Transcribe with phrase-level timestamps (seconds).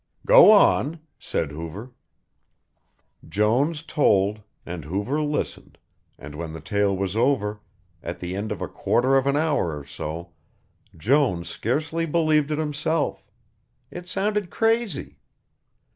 [0.25, 1.93] "Go on," said Hoover.
[3.29, 5.77] Jones told, and Hoover listened
[6.17, 7.61] and when the tale was over,
[8.01, 10.33] at the end of a quarter of an hour or so,
[10.97, 13.29] Jones scarcely believed it himself.
[13.91, 15.19] It sounded crazy.